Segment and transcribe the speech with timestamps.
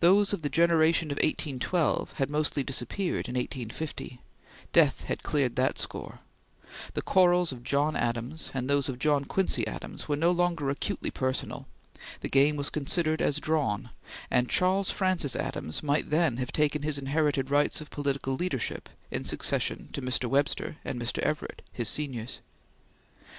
[0.00, 4.20] Those of the generation of 1812 had mostly disappeared in 1850;
[4.70, 6.18] death had cleared that score;
[6.92, 11.10] the quarrels of John Adams, and those of John Quincy Adams were no longer acutely
[11.10, 11.66] personal;
[12.20, 13.88] the game was considered as drawn;
[14.30, 19.24] and Charles Francis Adams might then have taken his inherited rights of political leadership in
[19.24, 20.26] succession to Mr.
[20.28, 21.20] Webster and Mr.
[21.20, 22.40] Everett, his seniors.